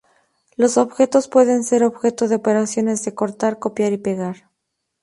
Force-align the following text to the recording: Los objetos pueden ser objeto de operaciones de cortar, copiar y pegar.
Los 0.55 0.77
objetos 0.79 1.27
pueden 1.27 1.63
ser 1.63 1.83
objeto 1.83 2.27
de 2.27 2.33
operaciones 2.33 3.05
de 3.05 3.13
cortar, 3.13 3.59
copiar 3.59 3.93
y 3.93 3.97
pegar. 3.99 4.49